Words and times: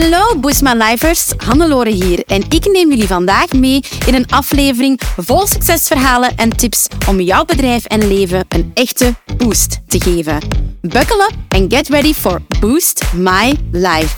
Hallo 0.00 0.38
Boosma 0.38 0.74
Lifers, 0.74 1.32
Hannelore 1.36 1.90
hier 1.90 2.22
en 2.26 2.42
ik 2.48 2.66
neem 2.72 2.88
jullie 2.88 3.06
vandaag 3.06 3.52
mee 3.52 3.80
in 4.06 4.14
een 4.14 4.26
aflevering 4.30 5.00
vol 5.16 5.46
succesverhalen 5.46 6.36
en 6.36 6.56
tips 6.56 6.86
om 7.08 7.20
jouw 7.20 7.44
bedrijf 7.44 7.84
en 7.84 8.08
leven 8.08 8.44
een 8.48 8.70
echte 8.74 9.14
boost 9.36 9.80
te 9.86 10.00
geven. 10.00 10.38
Buckle 10.80 11.28
up 11.30 11.36
and 11.48 11.74
get 11.74 11.88
ready 11.88 12.14
for 12.14 12.40
Boost 12.60 13.12
My 13.14 13.54
Life. 13.72 14.16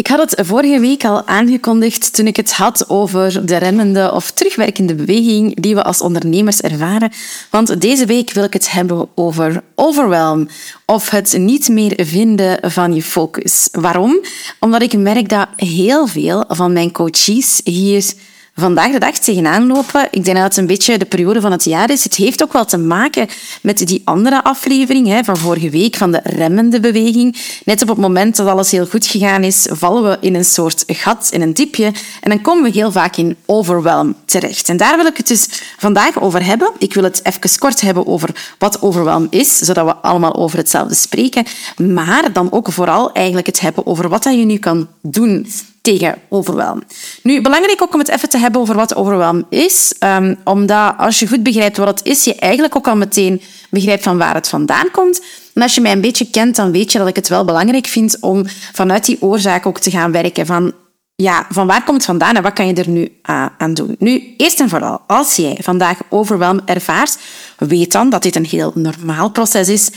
Ik 0.00 0.06
had 0.06 0.30
het 0.30 0.46
vorige 0.46 0.80
week 0.80 1.04
al 1.04 1.26
aangekondigd 1.26 2.14
toen 2.14 2.26
ik 2.26 2.36
het 2.36 2.52
had 2.52 2.88
over 2.88 3.46
de 3.46 3.56
remmende 3.56 4.12
of 4.12 4.30
terugwerkende 4.30 4.94
beweging 4.94 5.60
die 5.60 5.74
we 5.74 5.82
als 5.82 6.00
ondernemers 6.00 6.60
ervaren. 6.60 7.12
Want 7.50 7.80
deze 7.80 8.06
week 8.06 8.32
wil 8.32 8.44
ik 8.44 8.52
het 8.52 8.70
hebben 8.70 9.08
over 9.14 9.62
overwhelm 9.74 10.48
of 10.86 11.10
het 11.10 11.36
niet 11.38 11.68
meer 11.68 11.92
vinden 11.96 12.70
van 12.70 12.94
je 12.94 13.02
focus. 13.02 13.68
Waarom? 13.72 14.20
Omdat 14.60 14.82
ik 14.82 14.96
merk 14.96 15.28
dat 15.28 15.48
heel 15.56 16.06
veel 16.06 16.44
van 16.48 16.72
mijn 16.72 16.92
coaches 16.92 17.60
hier 17.64 18.12
vandaag 18.60 18.92
de 18.92 18.98
dag 18.98 19.18
tegenaan 19.18 19.66
lopen. 19.66 20.08
Ik 20.10 20.24
denk 20.24 20.36
dat 20.36 20.44
het 20.44 20.56
een 20.56 20.66
beetje 20.66 20.98
de 20.98 21.04
periode 21.04 21.40
van 21.40 21.52
het 21.52 21.64
jaar 21.64 21.90
is. 21.90 22.04
Het 22.04 22.14
heeft 22.14 22.42
ook 22.42 22.52
wel 22.52 22.64
te 22.64 22.78
maken 22.78 23.28
met 23.62 23.86
die 23.86 24.02
andere 24.04 24.44
aflevering 24.44 25.06
hè, 25.06 25.24
van 25.24 25.36
vorige 25.36 25.70
week, 25.70 25.96
van 25.96 26.12
de 26.12 26.20
remmende 26.24 26.80
beweging. 26.80 27.36
Net 27.64 27.82
op 27.82 27.88
het 27.88 27.98
moment 27.98 28.36
dat 28.36 28.46
alles 28.46 28.70
heel 28.70 28.86
goed 28.86 29.06
gegaan 29.06 29.42
is, 29.42 29.66
vallen 29.70 30.02
we 30.02 30.16
in 30.20 30.34
een 30.34 30.44
soort 30.44 30.84
gat, 30.86 31.28
in 31.30 31.42
een 31.42 31.54
diepje. 31.54 31.92
En 32.20 32.30
dan 32.30 32.40
komen 32.40 32.62
we 32.62 32.70
heel 32.70 32.92
vaak 32.92 33.16
in 33.16 33.36
overwhelm 33.46 34.14
terecht. 34.24 34.68
En 34.68 34.76
daar 34.76 34.96
wil 34.96 35.06
ik 35.06 35.16
het 35.16 35.28
dus 35.28 35.48
vandaag 35.78 36.20
over 36.20 36.44
hebben. 36.44 36.70
Ik 36.78 36.94
wil 36.94 37.04
het 37.04 37.20
even 37.22 37.58
kort 37.58 37.80
hebben 37.80 38.06
over 38.06 38.54
wat 38.58 38.82
overwhelm 38.82 39.26
is, 39.30 39.58
zodat 39.58 39.84
we 39.84 39.94
allemaal 39.94 40.34
over 40.34 40.58
hetzelfde 40.58 40.94
spreken. 40.94 41.44
Maar 41.76 42.32
dan 42.32 42.52
ook 42.52 42.72
vooral 42.72 43.12
eigenlijk 43.12 43.46
het 43.46 43.60
hebben 43.60 43.86
over 43.86 44.08
wat 44.08 44.24
je 44.24 44.30
nu 44.30 44.58
kan 44.58 44.88
doen 45.00 45.46
tegen 45.82 46.18
overwhelm. 46.28 46.82
Nu, 47.22 47.40
belangrijk 47.40 47.82
ook 47.82 47.92
om 47.94 47.98
het 47.98 48.08
even 48.08 48.28
te 48.28 48.38
hebben 48.38 48.60
over 48.60 48.74
wat 48.74 48.94
overwhelm 48.94 49.46
is, 49.50 49.94
um, 50.00 50.36
omdat 50.44 50.94
als 50.98 51.18
je 51.18 51.28
goed 51.28 51.42
begrijpt 51.42 51.76
wat 51.76 51.88
het 51.88 52.06
is, 52.06 52.24
je 52.24 52.34
eigenlijk 52.34 52.76
ook 52.76 52.88
al 52.88 52.96
meteen 52.96 53.42
begrijpt 53.70 54.02
van 54.02 54.18
waar 54.18 54.34
het 54.34 54.48
vandaan 54.48 54.90
komt. 54.90 55.22
En 55.54 55.62
als 55.62 55.74
je 55.74 55.80
mij 55.80 55.92
een 55.92 56.00
beetje 56.00 56.30
kent, 56.30 56.56
dan 56.56 56.72
weet 56.72 56.92
je 56.92 56.98
dat 56.98 57.08
ik 57.08 57.16
het 57.16 57.28
wel 57.28 57.44
belangrijk 57.44 57.86
vind 57.86 58.16
om 58.20 58.44
vanuit 58.72 59.04
die 59.04 59.22
oorzaak 59.22 59.66
ook 59.66 59.78
te 59.78 59.90
gaan 59.90 60.12
werken 60.12 60.46
van 60.46 60.72
ja, 61.20 61.46
van 61.50 61.66
waar 61.66 61.84
komt 61.84 61.96
het 61.96 62.06
vandaan 62.06 62.36
en 62.36 62.42
wat 62.42 62.52
kan 62.52 62.66
je 62.66 62.74
er 62.74 62.88
nu 62.88 63.00
uh, 63.02 63.46
aan 63.58 63.74
doen? 63.74 63.96
Nu, 63.98 64.34
eerst 64.36 64.60
en 64.60 64.68
vooral, 64.68 65.00
als 65.06 65.36
jij 65.36 65.58
vandaag 65.62 65.98
overwhelm 66.08 66.60
ervaart, 66.64 67.18
weet 67.58 67.92
dan 67.92 68.10
dat 68.10 68.22
dit 68.22 68.36
een 68.36 68.46
heel 68.46 68.72
normaal 68.74 69.30
proces 69.30 69.68
is. 69.68 69.90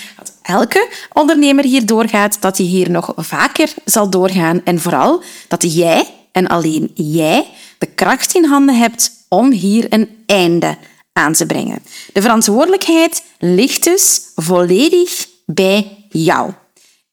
Elke 0.43 0.89
ondernemer 1.13 1.63
hier 1.63 1.85
doorgaat, 1.85 2.37
dat 2.41 2.57
hij 2.57 2.65
hier 2.65 2.91
nog 2.91 3.13
vaker 3.15 3.73
zal 3.85 4.09
doorgaan. 4.09 4.61
En 4.63 4.79
vooral 4.79 5.23
dat 5.47 5.73
jij 5.73 6.07
en 6.31 6.47
alleen 6.47 6.91
jij 6.93 7.47
de 7.77 7.85
kracht 7.85 8.35
in 8.35 8.45
handen 8.45 8.75
hebt 8.77 9.11
om 9.27 9.51
hier 9.51 9.85
een 9.89 10.09
einde 10.25 10.77
aan 11.13 11.33
te 11.33 11.45
brengen. 11.45 11.79
De 12.13 12.21
verantwoordelijkheid 12.21 13.23
ligt 13.39 13.83
dus 13.83 14.21
volledig 14.35 15.27
bij 15.45 16.05
jou. 16.09 16.51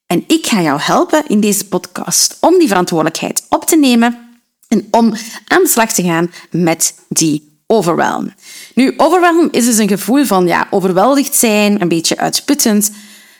En 0.05 0.23
ik 0.27 0.47
ga 0.47 0.61
jou 0.61 0.79
helpen 0.81 1.23
in 1.27 1.39
deze 1.39 1.67
podcast 1.67 2.37
om 2.39 2.59
die 2.59 2.67
verantwoordelijkheid 2.67 3.43
op 3.49 3.65
te 3.65 3.77
nemen 3.77 4.29
en 4.67 4.87
om 4.91 5.13
aan 5.47 5.63
de 5.63 5.69
slag 5.69 5.93
te 5.93 6.03
gaan 6.03 6.31
met 6.49 6.95
die 7.07 7.63
overwhelm. 7.67 8.33
Nu, 8.75 8.93
overwhelm 8.97 9.47
is 9.51 9.65
dus 9.65 9.77
een 9.77 9.87
gevoel 9.87 10.25
van 10.25 10.47
ja, 10.47 10.67
overweldigd 10.69 11.35
zijn, 11.35 11.81
een 11.81 11.87
beetje 11.87 12.17
uitputtend. 12.17 12.91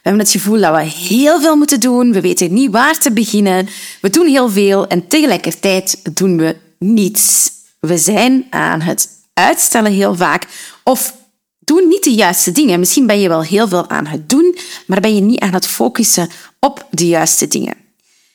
We 0.02 0.10
hebben 0.10 0.26
het 0.26 0.32
gevoel 0.32 0.60
dat 0.60 0.76
we 0.76 0.82
heel 0.82 1.42
veel 1.42 1.56
moeten 1.56 1.80
doen. 1.80 2.12
We 2.12 2.22
weten 2.22 2.54
niet 2.54 2.72
waar 2.72 3.00
te 3.00 3.12
beginnen. 3.12 3.70
We 4.02 4.10
doen 4.10 4.28
heel 4.28 4.50
veel 4.50 4.88
en 4.88 5.08
tegelijkertijd 5.08 6.02
doen 6.16 6.38
we 6.38 6.56
niets. 6.80 7.52
We 7.80 7.98
zijn 7.98 8.48
aan 8.50 8.82
het 8.82 9.10
uitstellen 9.34 9.92
heel 9.92 10.16
vaak 10.16 10.48
of 10.84 11.14
doe 11.60 11.86
niet 11.86 12.04
de 12.04 12.14
juiste 12.14 12.52
dingen. 12.52 12.80
Misschien 12.80 13.06
ben 13.06 13.20
je 13.20 13.28
wel 13.28 13.44
heel 13.44 13.68
veel 13.68 13.90
aan 13.90 14.06
het 14.06 14.30
doen, 14.30 14.58
maar 14.86 15.00
ben 15.00 15.16
je 15.16 15.22
niet 15.22 15.40
aan 15.40 15.54
het 15.54 15.68
focussen 15.68 16.30
op 16.60 16.88
de 16.90 17.08
juiste 17.08 17.48
dingen. 17.48 17.76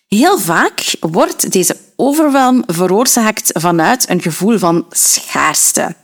Heel 0.08 0.38
vaak 0.38 0.96
wordt 1.00 1.52
deze 1.52 1.76
overwhelm 1.96 2.62
veroorzaakt 2.66 3.50
vanuit 3.52 4.08
een 4.08 4.22
gevoel 4.22 4.58
van 4.58 4.86
schaarste. 4.90 5.94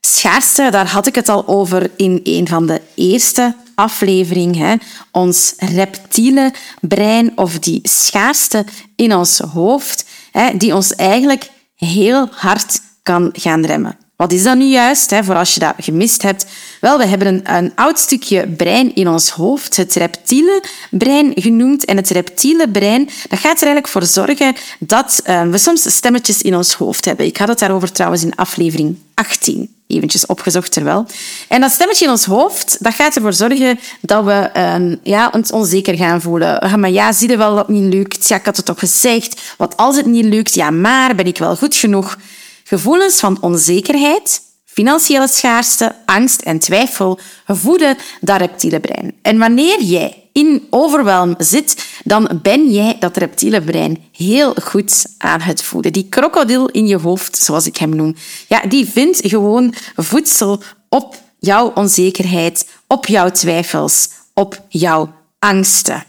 Schaarste, 0.00 0.70
daar 0.70 0.88
had 0.88 1.06
ik 1.06 1.14
het 1.14 1.28
al 1.28 1.46
over 1.46 1.90
in 1.96 2.20
een 2.24 2.48
van 2.48 2.66
de 2.66 2.80
eerste 2.94 3.54
afleveringen. 3.80 4.80
Ons 5.10 5.54
reptiele 5.58 6.52
brein 6.80 7.32
of 7.34 7.58
die 7.58 7.80
schaarste 7.82 8.64
in 8.96 9.14
ons 9.16 9.38
hoofd, 9.38 10.04
die 10.54 10.74
ons 10.74 10.94
eigenlijk 10.94 11.50
heel 11.76 12.28
hard 12.30 12.80
kan 13.02 13.28
gaan 13.32 13.66
remmen. 13.66 13.96
Wat 14.16 14.32
is 14.32 14.42
dat 14.42 14.56
nu 14.56 14.64
juist, 14.64 15.10
hè, 15.10 15.24
voor 15.24 15.34
als 15.34 15.54
je 15.54 15.60
dat 15.60 15.74
gemist 15.78 16.22
hebt? 16.22 16.46
Wel, 16.80 16.98
we 16.98 17.06
hebben 17.06 17.28
een, 17.28 17.56
een 17.56 17.72
oud 17.74 17.98
stukje 17.98 18.48
brein 18.48 18.94
in 18.94 19.08
ons 19.08 19.30
hoofd, 19.30 19.76
het 19.76 19.94
reptiele 19.94 20.62
brein 20.90 21.32
genoemd. 21.34 21.84
En 21.84 21.96
het 21.96 22.08
reptiele 22.08 22.68
brein 22.68 23.04
dat 23.04 23.38
gaat 23.38 23.60
er 23.60 23.66
eigenlijk 23.66 23.88
voor 23.88 24.04
zorgen 24.04 24.54
dat 24.78 25.22
uh, 25.26 25.42
we 25.42 25.58
soms 25.58 25.94
stemmetjes 25.94 26.42
in 26.42 26.56
ons 26.56 26.74
hoofd 26.74 27.04
hebben. 27.04 27.26
Ik 27.26 27.36
had 27.36 27.48
het 27.48 27.58
daarover 27.58 27.92
trouwens 27.92 28.22
in 28.22 28.34
aflevering 28.34 28.96
18 29.14 29.79
eventjes 29.90 30.26
opgezocht 30.26 30.72
terwijl. 30.72 31.06
En 31.48 31.60
dat 31.60 31.70
stemmetje 31.70 32.04
in 32.04 32.10
ons 32.10 32.24
hoofd, 32.24 32.76
dat 32.80 32.94
gaat 32.94 33.16
ervoor 33.16 33.32
zorgen 33.32 33.78
dat 34.00 34.24
we 34.24 34.50
uh, 34.56 34.96
ja, 35.02 35.30
ons 35.32 35.50
onzeker 35.52 35.96
gaan 35.96 36.20
voelen. 36.20 36.80
Maar 36.80 36.90
ja, 36.90 37.12
zie 37.12 37.30
je 37.30 37.36
wel 37.36 37.54
dat 37.54 37.68
niet 37.68 37.92
lukt? 37.94 38.28
Ja, 38.28 38.36
ik 38.36 38.44
had 38.44 38.56
het 38.56 38.66
toch 38.66 38.78
gezegd. 38.78 39.54
Wat 39.56 39.76
als 39.76 39.96
het 39.96 40.06
niet 40.06 40.24
lukt? 40.24 40.54
Ja, 40.54 40.70
maar 40.70 41.14
ben 41.14 41.26
ik 41.26 41.38
wel 41.38 41.56
goed 41.56 41.74
genoeg? 41.74 42.18
Gevoelens 42.64 43.20
van 43.20 43.38
onzekerheid, 43.40 44.40
financiële 44.72 45.28
schaarste, 45.28 45.94
angst 46.04 46.40
en 46.40 46.58
twijfel 46.58 47.18
voeden 47.46 47.96
dat 48.20 48.40
reptiele 48.40 48.80
brein. 48.80 49.14
En 49.22 49.38
wanneer 49.38 49.82
jij 49.82 50.20
in 50.32 50.66
overwhelm 50.70 51.34
zit, 51.38 51.86
dan 52.04 52.40
ben 52.42 52.70
jij 52.70 52.96
dat 52.98 53.16
reptiele 53.16 53.62
brein 53.62 54.04
heel 54.12 54.54
goed 54.62 55.06
aan 55.18 55.40
het 55.40 55.62
voeden. 55.62 55.92
Die 55.92 56.08
krokodil 56.08 56.66
in 56.66 56.86
je 56.86 56.98
hoofd, 56.98 57.36
zoals 57.36 57.66
ik 57.66 57.76
hem 57.76 57.96
noem, 57.96 58.14
ja, 58.48 58.60
die 58.60 58.88
vindt 58.88 59.20
gewoon 59.22 59.74
voedsel 59.96 60.62
op 60.88 61.16
jouw 61.38 61.72
onzekerheid, 61.74 62.68
op 62.86 63.06
jouw 63.06 63.30
twijfels, 63.30 64.08
op 64.34 64.62
jouw 64.68 65.12
angsten. 65.38 66.04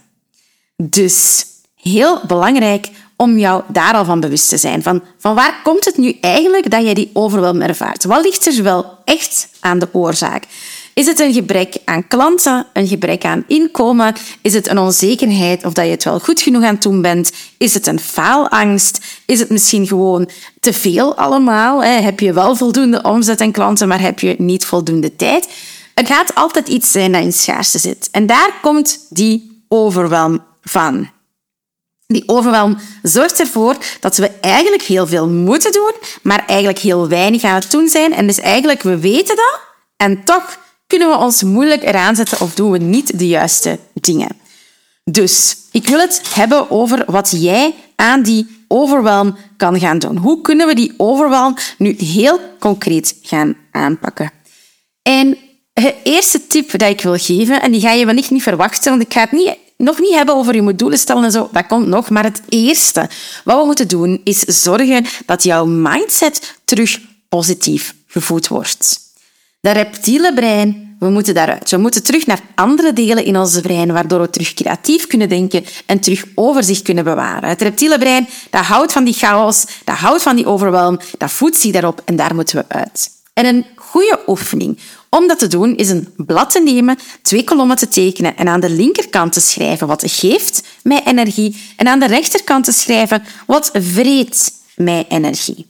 Dus 0.76 1.46
heel 1.76 2.22
belangrijk 2.28 2.90
om 3.22 3.38
jou 3.38 3.64
daar 3.68 3.94
al 3.94 4.06
van 4.06 4.20
bewust 4.20 4.50
te 4.50 4.58
zijn. 4.58 4.84
Van, 4.84 5.02
van 5.18 5.36
waar 5.36 5.60
komt 5.64 5.86
het 5.86 5.98
nu 5.98 6.18
eigenlijk 6.22 6.70
dat 6.70 6.84
jij 6.84 6.94
die 6.94 7.10
overwelm 7.14 7.62
ervaart? 7.62 8.04
Wat 8.04 8.24
ligt 8.24 8.46
er 8.46 8.64
wel 8.64 8.86
echt 9.06 9.48
aan 9.60 9.80
de 9.80 9.88
oorzaak? 9.92 10.44
Is 10.94 11.06
het 11.06 11.20
een 11.20 11.34
gebrek 11.34 11.76
aan 11.86 12.08
klanten, 12.08 12.66
een 12.74 12.88
gebrek 12.88 13.26
aan 13.26 13.44
inkomen? 13.48 14.14
Is 14.42 14.54
het 14.54 14.68
een 14.68 14.78
onzekerheid 14.78 15.66
of 15.66 15.74
dat 15.74 15.86
je 15.86 15.92
het 15.92 16.04
wel 16.04 16.20
goed 16.20 16.42
genoeg 16.42 16.64
aan 16.64 16.74
het 16.74 16.82
doen 16.82 17.02
bent? 17.02 17.32
Is 17.58 17.74
het 17.74 17.88
een 17.88 18.00
faalangst? 18.00 19.00
Is 19.26 19.40
het 19.40 19.50
misschien 19.50 19.88
gewoon 19.88 20.30
te 20.60 20.74
veel 20.74 21.16
allemaal? 21.16 21.84
Heb 21.84 22.20
je 22.20 22.34
wel 22.34 22.56
voldoende 22.56 23.02
omzet 23.02 23.42
en 23.42 23.52
klanten, 23.52 23.88
maar 23.88 24.02
heb 24.02 24.20
je 24.20 24.36
niet 24.38 24.66
voldoende 24.66 25.16
tijd? 25.16 25.48
Er 25.94 26.06
gaat 26.06 26.36
altijd 26.36 26.68
iets 26.68 26.92
zijn 26.92 27.12
dat 27.12 27.22
in 27.22 27.34
schaarste 27.34 27.80
zit. 27.80 28.08
En 28.12 28.26
daar 28.26 28.54
komt 28.62 29.00
die 29.10 29.64
overwelm 29.68 30.44
van. 30.62 31.10
Die 32.14 32.24
overwelm 32.26 32.78
zorgt 33.02 33.40
ervoor 33.40 33.78
dat 34.00 34.18
we 34.18 34.30
eigenlijk 34.42 34.84
heel 34.84 35.08
veel 35.08 35.30
moeten 35.30 35.72
doen, 35.72 35.94
maar 36.22 36.46
eigenlijk 36.46 36.80
heel 36.80 37.08
weinig 37.08 37.44
aan 37.44 37.56
het 37.56 37.72
doen 37.72 37.88
zijn. 37.88 38.14
En 38.14 38.28
dus 38.28 38.40
eigenlijk, 38.40 38.82
we 38.82 38.98
weten 38.98 39.36
dat 39.36 39.60
en 39.98 40.24
toch 40.24 40.60
kunnen 40.88 41.10
we 41.10 41.18
ons 41.18 41.44
moeilijk 41.44 41.84
eraan 41.84 42.16
zetten 42.16 42.42
of 42.42 42.54
doen 42.54 42.72
we 42.72 42.78
niet 42.78 43.20
de 43.20 43.28
juiste 43.28 43.80
dingen. 43.94 44.30
Dus 45.04 45.58
ik 45.72 45.88
wil 45.88 46.00
het 46.00 46.22
hebben 46.34 46.72
over 46.72 47.04
wat 47.08 47.34
jij 47.36 47.74
aan 47.96 48.22
die 48.22 48.66
overwelm 48.68 49.38
kan 49.58 49.80
gaan 49.80 50.00
doen. 50.00 50.18
Hoe 50.18 50.42
kunnen 50.42 50.68
we 50.68 50.76
die 50.76 50.94
overwelm 50.98 51.56
nu 51.78 51.96
heel 51.98 52.40
concreet 52.60 53.18
gaan 53.22 53.56
aanpakken? 53.72 54.32
En 55.02 55.38
de 55.74 55.96
eerste 56.04 56.48
tip 56.48 56.80
die 56.80 56.90
ik 56.90 57.02
wil 57.02 57.18
geven, 57.18 57.62
en 57.62 57.72
die 57.72 57.82
ga 57.82 57.92
je 57.92 58.06
wellicht 58.06 58.32
niet 58.32 58.44
verwachten, 58.44 58.92
want 58.92 59.02
ik 59.02 59.14
ga 59.14 59.22
het 59.22 59.32
niet 59.32 59.58
nog 59.82 60.00
niet 60.00 60.14
hebben 60.14 60.36
over 60.36 60.56
je 60.56 60.62
moet 60.62 60.80
doelen 60.80 60.98
stellen 60.98 61.24
en 61.24 61.32
zo, 61.32 61.50
dat 61.52 61.68
komt 61.68 61.88
nog. 61.88 62.10
Maar 62.10 62.24
het 62.24 62.42
eerste 62.50 63.10
wat 63.44 63.60
we 63.60 63.66
moeten 63.66 63.88
doen, 63.88 64.22
is 64.24 64.40
zorgen 64.40 65.06
dat 65.26 65.44
jouw 65.44 65.66
mindset 65.66 66.60
terug 66.66 67.00
positief 67.30 67.96
gevoed 68.08 68.48
wordt. 68.48 69.00
Dat 69.62 69.76
reptiele 69.76 70.34
brein, 70.34 70.96
we 71.00 71.10
moeten 71.10 71.34
daaruit. 71.34 71.70
We 71.72 71.78
moeten 71.78 72.04
terug 72.04 72.26
naar 72.26 72.40
andere 72.56 72.94
delen 72.94 73.26
in 73.26 73.38
ons 73.38 73.60
brein, 73.60 73.94
waardoor 73.94 74.22
we 74.22 74.30
terug 74.30 74.54
creatief 74.54 75.08
kunnen 75.08 75.30
denken 75.30 75.66
en 75.86 76.00
terug 76.00 76.24
overzicht 76.36 76.82
kunnen 76.82 77.04
bewaren. 77.04 77.50
Het 77.50 77.62
reptiele 77.62 77.98
brein, 77.98 78.28
dat 78.50 78.66
houdt 78.66 78.92
van 78.92 79.04
die 79.04 79.14
chaos, 79.14 79.66
dat 79.84 79.96
houdt 79.96 80.24
van 80.24 80.36
die 80.36 80.46
overwelm, 80.46 81.00
dat 81.18 81.32
voedt 81.32 81.58
zich 81.58 81.72
daarop 81.72 82.02
en 82.06 82.16
daar 82.16 82.36
moeten 82.36 82.56
we 82.58 82.66
uit. 82.68 83.10
En 83.34 83.46
een 83.46 83.66
goede 83.92 84.20
oefening 84.28 84.80
om 85.10 85.28
dat 85.28 85.40
te 85.40 85.48
doen 85.48 85.76
is 85.76 85.90
een 85.90 86.14
blad 86.18 86.52
te 86.52 86.60
nemen, 86.60 86.98
twee 87.22 87.44
kolommen 87.44 87.78
te 87.78 87.88
tekenen 87.88 88.38
en 88.38 88.48
aan 88.48 88.60
de 88.60 88.70
linkerkant 88.70 89.34
te 89.34 89.40
schrijven 89.40 89.88
wat 89.88 90.04
geeft 90.06 90.64
mij 90.84 91.02
energie 91.06 91.74
en 91.78 91.88
aan 91.88 92.00
de 92.00 92.08
rechterkant 92.08 92.64
te 92.64 92.72
schrijven 92.72 93.24
wat 93.46 93.70
vreet 93.74 94.52
mij 94.76 95.06
energie. 95.10 95.70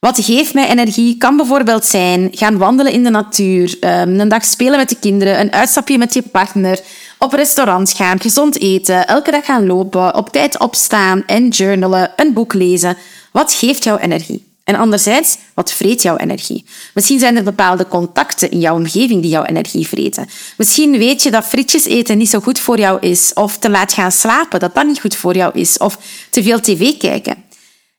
Wat 0.00 0.24
geeft 0.24 0.54
mij 0.54 0.68
energie 0.68 1.16
kan 1.16 1.36
bijvoorbeeld 1.36 1.84
zijn 1.84 2.28
gaan 2.30 2.58
wandelen 2.58 2.92
in 2.92 3.04
de 3.04 3.10
natuur, 3.10 3.76
ehm, 3.80 4.20
een 4.20 4.28
dag 4.28 4.44
spelen 4.44 4.78
met 4.78 4.88
de 4.88 4.98
kinderen, 5.00 5.40
een 5.40 5.52
uitstapje 5.52 5.98
met 5.98 6.14
je 6.14 6.22
partner, 6.22 6.80
op 7.18 7.32
restaurant 7.32 7.92
gaan, 7.92 8.20
gezond 8.20 8.60
eten, 8.60 9.06
elke 9.06 9.30
dag 9.30 9.44
gaan 9.44 9.66
lopen, 9.66 10.14
op 10.14 10.28
tijd 10.28 10.58
opstaan 10.58 11.22
en 11.26 11.48
journalen, 11.48 12.12
een 12.16 12.32
boek 12.32 12.54
lezen. 12.54 12.96
Wat 13.32 13.52
geeft 13.52 13.84
jou 13.84 14.00
energie? 14.00 14.47
En 14.68 14.74
anderzijds, 14.74 15.38
wat 15.54 15.72
vreet 15.72 16.02
jouw 16.02 16.16
energie? 16.16 16.64
Misschien 16.94 17.18
zijn 17.18 17.36
er 17.36 17.42
bepaalde 17.42 17.86
contacten 17.86 18.50
in 18.50 18.58
jouw 18.58 18.74
omgeving 18.74 19.22
die 19.22 19.30
jouw 19.30 19.44
energie 19.44 19.88
vreten. 19.88 20.28
Misschien 20.56 20.98
weet 20.98 21.22
je 21.22 21.30
dat 21.30 21.44
frietjes 21.44 21.84
eten 21.84 22.18
niet 22.18 22.28
zo 22.28 22.40
goed 22.40 22.58
voor 22.58 22.78
jou 22.78 23.00
is, 23.00 23.32
of 23.34 23.58
te 23.58 23.70
laat 23.70 23.92
gaan 23.92 24.12
slapen, 24.12 24.60
dat 24.60 24.74
dat 24.74 24.86
niet 24.86 25.00
goed 25.00 25.16
voor 25.16 25.36
jou 25.36 25.58
is, 25.58 25.78
of 25.78 25.98
te 26.30 26.42
veel 26.42 26.60
tv 26.60 26.96
kijken. 26.96 27.36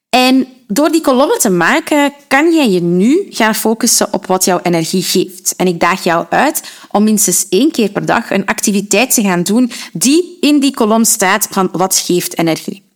En 0.09 0.47
door 0.67 0.91
die 0.91 1.01
kolommen 1.01 1.39
te 1.39 1.49
maken, 1.49 2.13
kan 2.27 2.53
jij 2.53 2.69
je 2.69 2.81
nu 2.81 3.27
gaan 3.29 3.55
focussen 3.55 4.13
op 4.13 4.25
wat 4.25 4.45
jouw 4.45 4.59
energie 4.63 5.03
geeft. 5.03 5.53
En 5.57 5.67
ik 5.67 5.79
daag 5.79 6.03
jou 6.03 6.25
uit 6.29 6.63
om 6.91 7.03
minstens 7.03 7.45
één 7.49 7.71
keer 7.71 7.89
per 7.89 8.05
dag 8.05 8.31
een 8.31 8.45
activiteit 8.45 9.13
te 9.13 9.21
gaan 9.21 9.43
doen 9.43 9.71
die 9.93 10.37
in 10.41 10.59
die 10.59 10.73
kolom 10.73 11.03
staat 11.03 11.47
van 11.51 11.69
wat 11.71 11.97
geeft 11.97 12.37
energie. 12.37 12.88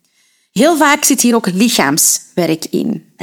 Heel 0.54 0.78
vaak 0.78 1.04
zit 1.04 1.22
hier 1.22 1.36
ook 1.36 1.48
lichaamswerk 1.54 2.66
in. 2.70 3.14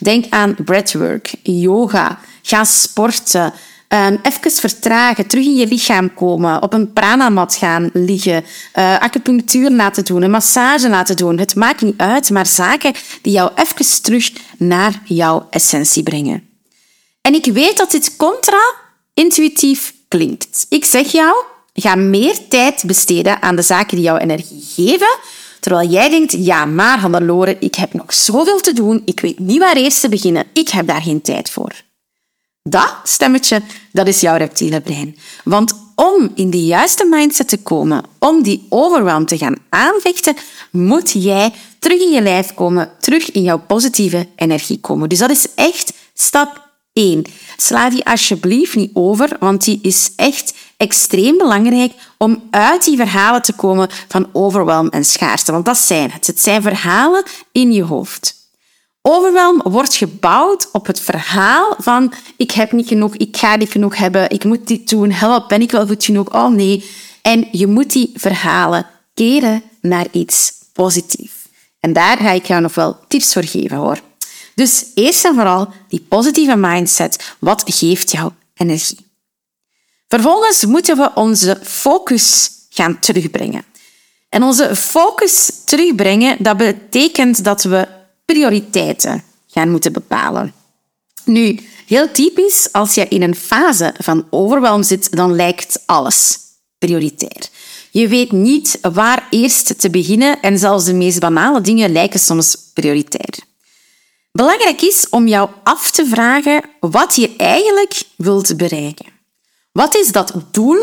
Denk 0.00 0.24
aan 0.28 0.56
breathwork, 0.64 1.34
yoga, 1.42 2.18
ga 2.42 2.64
sporten, 2.64 3.52
Um, 3.94 4.20
even 4.22 4.50
vertragen, 4.50 5.26
terug 5.26 5.44
in 5.44 5.54
je 5.54 5.66
lichaam 5.66 6.14
komen, 6.14 6.62
op 6.62 6.72
een 6.72 6.92
pranamat 6.92 7.54
gaan 7.54 7.90
liggen, 7.92 8.44
uh, 8.78 8.98
acupunctuur 8.98 9.70
laten 9.70 10.04
doen, 10.04 10.22
een 10.22 10.30
massage 10.30 10.88
laten 10.88 11.16
doen. 11.16 11.38
Het 11.38 11.54
maakt 11.54 11.80
niet 11.80 11.96
uit, 11.96 12.30
maar 12.30 12.46
zaken 12.46 12.92
die 13.22 13.32
jou 13.32 13.50
even 13.54 14.02
terug 14.02 14.32
naar 14.58 15.02
jouw 15.04 15.46
essentie 15.50 16.02
brengen. 16.02 16.48
En 17.20 17.34
ik 17.34 17.44
weet 17.44 17.76
dat 17.76 17.90
dit 17.90 18.16
contra-intuïtief 18.16 19.94
klinkt. 20.08 20.66
Ik 20.68 20.84
zeg 20.84 21.12
jou, 21.12 21.44
ga 21.74 21.94
meer 21.94 22.48
tijd 22.48 22.82
besteden 22.86 23.42
aan 23.42 23.56
de 23.56 23.62
zaken 23.62 23.96
die 23.96 24.04
jou 24.04 24.18
energie 24.18 24.64
geven, 24.74 25.18
terwijl 25.60 25.88
jij 25.88 26.10
denkt, 26.10 26.32
ja, 26.38 26.64
maar 26.64 26.98
Hannelore, 26.98 27.56
ik 27.60 27.74
heb 27.74 27.92
nog 27.92 28.14
zoveel 28.14 28.60
te 28.60 28.72
doen, 28.72 29.02
ik 29.04 29.20
weet 29.20 29.38
niet 29.38 29.58
waar 29.58 29.76
eerst 29.76 30.00
te 30.00 30.08
beginnen, 30.08 30.46
ik 30.52 30.68
heb 30.68 30.86
daar 30.86 31.02
geen 31.02 31.22
tijd 31.22 31.50
voor. 31.50 31.72
Dat 32.62 32.94
stemmetje, 33.02 33.62
dat 33.92 34.06
is 34.06 34.20
jouw 34.20 34.36
reptiele 34.36 34.80
brein. 34.80 35.16
Want 35.44 35.74
om 35.94 36.30
in 36.34 36.50
de 36.50 36.64
juiste 36.64 37.04
mindset 37.04 37.48
te 37.48 37.62
komen, 37.62 38.04
om 38.18 38.42
die 38.42 38.66
overwhelm 38.68 39.26
te 39.26 39.38
gaan 39.38 39.56
aanvechten, 39.68 40.36
moet 40.70 41.10
jij 41.12 41.52
terug 41.78 42.00
in 42.00 42.10
je 42.10 42.22
lijf 42.22 42.54
komen, 42.54 42.90
terug 43.00 43.30
in 43.30 43.42
jouw 43.42 43.58
positieve 43.58 44.28
energie 44.36 44.80
komen. 44.80 45.08
Dus 45.08 45.18
dat 45.18 45.30
is 45.30 45.46
echt 45.54 45.92
stap 46.14 46.68
1. 46.92 47.24
Sla 47.56 47.90
die 47.90 48.04
alsjeblieft 48.04 48.74
niet 48.74 48.90
over, 48.94 49.36
want 49.40 49.64
die 49.64 49.78
is 49.82 50.12
echt 50.16 50.54
extreem 50.80 51.38
belangrijk 51.38 51.92
om 52.18 52.42
uit 52.50 52.84
die 52.84 52.96
verhalen 52.96 53.42
te 53.42 53.52
komen 53.52 53.88
van 54.08 54.28
overwhelm 54.32 54.88
en 54.88 55.04
schaarste. 55.04 55.52
Want 55.52 55.64
dat 55.64 55.78
zijn 55.78 56.10
het. 56.10 56.26
Het 56.26 56.40
zijn 56.40 56.62
verhalen 56.62 57.22
in 57.52 57.72
je 57.72 57.82
hoofd. 57.82 58.34
Overwhelm 59.02 59.62
wordt 59.64 59.94
gebouwd 59.94 60.68
op 60.72 60.86
het 60.86 61.00
verhaal 61.00 61.74
van 61.78 62.12
ik 62.36 62.50
heb 62.50 62.72
niet 62.72 62.88
genoeg, 62.88 63.16
ik 63.16 63.36
ga 63.36 63.56
niet 63.56 63.70
genoeg 63.70 63.96
hebben, 63.96 64.30
ik 64.30 64.44
moet 64.44 64.66
dit 64.66 64.88
doen, 64.88 65.10
help, 65.10 65.48
ben 65.48 65.60
ik 65.60 65.70
wel 65.70 65.86
goed 65.86 66.04
genoeg? 66.04 66.34
Oh 66.34 66.48
nee. 66.48 66.90
En 67.22 67.48
je 67.52 67.66
moet 67.66 67.92
die 67.92 68.12
verhalen 68.14 68.86
keren 69.14 69.62
naar 69.80 70.06
iets 70.10 70.52
positiefs. 70.72 71.34
En 71.80 71.92
daar 71.92 72.16
ga 72.16 72.30
ik 72.30 72.46
jou 72.46 72.60
nog 72.60 72.74
wel 72.74 72.98
tips 73.08 73.32
voor 73.32 73.44
geven 73.44 73.76
hoor. 73.76 74.00
Dus 74.54 74.84
eerst 74.94 75.24
en 75.24 75.34
vooral 75.34 75.68
die 75.88 76.06
positieve 76.08 76.56
mindset. 76.56 77.34
Wat 77.38 77.62
geeft 77.66 78.10
jou 78.10 78.32
energie? 78.54 79.09
Vervolgens 80.10 80.64
moeten 80.64 80.96
we 80.96 81.10
onze 81.14 81.58
focus 81.62 82.50
gaan 82.70 82.98
terugbrengen. 82.98 83.64
En 84.28 84.42
onze 84.42 84.76
focus 84.76 85.50
terugbrengen, 85.64 86.36
dat 86.38 86.56
betekent 86.56 87.44
dat 87.44 87.62
we 87.62 87.88
prioriteiten 88.24 89.22
gaan 89.46 89.70
moeten 89.70 89.92
bepalen. 89.92 90.52
Nu, 91.24 91.58
heel 91.86 92.10
typisch, 92.12 92.68
als 92.72 92.94
je 92.94 93.08
in 93.08 93.22
een 93.22 93.34
fase 93.34 93.94
van 93.98 94.26
overwhelm 94.30 94.82
zit, 94.82 95.16
dan 95.16 95.34
lijkt 95.34 95.82
alles 95.86 96.38
prioritair. 96.78 97.48
Je 97.90 98.08
weet 98.08 98.32
niet 98.32 98.78
waar 98.92 99.26
eerst 99.30 99.80
te 99.80 99.90
beginnen 99.90 100.40
en 100.40 100.58
zelfs 100.58 100.84
de 100.84 100.94
meest 100.94 101.20
banale 101.20 101.60
dingen 101.60 101.92
lijken 101.92 102.20
soms 102.20 102.56
prioritair. 102.74 103.38
Belangrijk 104.32 104.82
is 104.82 105.08
om 105.08 105.28
jou 105.28 105.50
af 105.62 105.90
te 105.90 106.06
vragen 106.06 106.62
wat 106.80 107.16
je 107.16 107.36
eigenlijk 107.36 108.02
wilt 108.16 108.56
bereiken. 108.56 109.19
Wat 109.72 109.94
is 109.94 110.12
dat 110.12 110.34
doel 110.50 110.78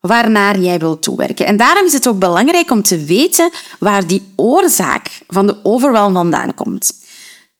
waarnaar 0.00 0.58
jij 0.58 0.78
wilt 0.78 1.02
toewerken? 1.02 1.46
En 1.46 1.56
daarom 1.56 1.86
is 1.86 1.92
het 1.92 2.08
ook 2.08 2.18
belangrijk 2.18 2.70
om 2.70 2.82
te 2.82 3.04
weten 3.04 3.50
waar 3.78 4.06
die 4.06 4.32
oorzaak 4.36 5.20
van 5.26 5.46
de 5.46 5.56
overwhelm 5.62 6.12
vandaan 6.12 6.54
komt. 6.54 6.92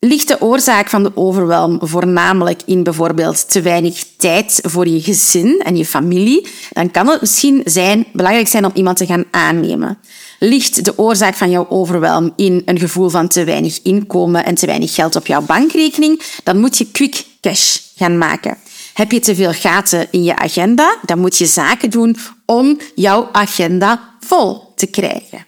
Ligt 0.00 0.28
de 0.28 0.40
oorzaak 0.40 0.88
van 0.88 1.02
de 1.02 1.12
overwhelm 1.14 1.78
voornamelijk 1.82 2.62
in 2.66 2.82
bijvoorbeeld 2.82 3.50
te 3.50 3.62
weinig 3.62 4.04
tijd 4.16 4.60
voor 4.62 4.88
je 4.88 5.00
gezin 5.00 5.60
en 5.64 5.76
je 5.76 5.86
familie, 5.86 6.48
dan 6.72 6.90
kan 6.90 7.08
het 7.08 7.20
misschien 7.20 7.60
zijn, 7.64 8.06
belangrijk 8.12 8.48
zijn 8.48 8.64
om 8.64 8.70
iemand 8.74 8.96
te 8.96 9.06
gaan 9.06 9.24
aannemen. 9.30 9.98
Ligt 10.38 10.84
de 10.84 10.98
oorzaak 10.98 11.34
van 11.34 11.50
jouw 11.50 11.66
overwhelm 11.68 12.32
in 12.36 12.62
een 12.64 12.78
gevoel 12.78 13.08
van 13.08 13.28
te 13.28 13.44
weinig 13.44 13.82
inkomen 13.82 14.44
en 14.44 14.54
te 14.54 14.66
weinig 14.66 14.94
geld 14.94 15.16
op 15.16 15.26
jouw 15.26 15.42
bankrekening, 15.42 16.22
dan 16.44 16.58
moet 16.58 16.78
je 16.78 16.90
quick 16.90 17.24
cash 17.40 17.78
gaan 17.96 18.18
maken. 18.18 18.56
Heb 18.98 19.12
je 19.12 19.20
te 19.20 19.34
veel 19.34 19.52
gaten 19.52 20.08
in 20.10 20.22
je 20.22 20.36
agenda, 20.36 20.96
dan 21.02 21.18
moet 21.18 21.36
je 21.36 21.46
zaken 21.46 21.90
doen 21.90 22.16
om 22.46 22.78
jouw 22.94 23.28
agenda 23.32 24.16
vol 24.20 24.72
te 24.74 24.86
krijgen. 24.86 25.46